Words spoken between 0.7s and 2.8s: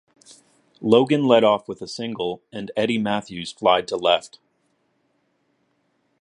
Logan led off with a single, and